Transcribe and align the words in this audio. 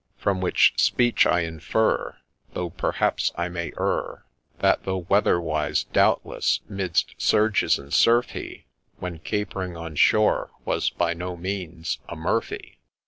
From 0.17 0.41
which 0.41 0.73
speech 0.77 1.27
I 1.27 1.41
infer,— 1.41 2.17
Though 2.55 2.71
perhaps 2.71 3.31
I 3.35 3.49
may 3.49 3.71
err— 3.79 4.25
That, 4.57 4.81
though 4.83 5.03
weatherwise, 5.07 5.83
doubtless, 5.93 6.61
midst 6.67 7.13
surges 7.19 7.77
and 7.77 7.93
surf, 7.93 8.31
he 8.31 8.65
When' 8.97 9.19
capering 9.19 9.77
on 9.77 9.95
shore' 9.95 10.49
was 10.65 10.89
by 10.89 11.13
no 11.13 11.37
means 11.37 11.99
a 12.09 12.15
Murphy. 12.15 12.79